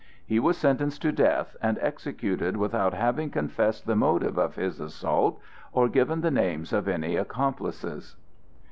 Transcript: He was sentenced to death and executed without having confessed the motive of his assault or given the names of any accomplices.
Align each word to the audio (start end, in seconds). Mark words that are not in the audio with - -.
He 0.25 0.39
was 0.39 0.57
sentenced 0.57 1.03
to 1.03 1.11
death 1.11 1.55
and 1.61 1.77
executed 1.79 2.57
without 2.57 2.95
having 2.95 3.29
confessed 3.29 3.85
the 3.85 3.95
motive 3.95 4.35
of 4.35 4.55
his 4.55 4.79
assault 4.79 5.39
or 5.73 5.87
given 5.89 6.21
the 6.21 6.31
names 6.31 6.73
of 6.73 6.87
any 6.87 7.15
accomplices. 7.17 8.15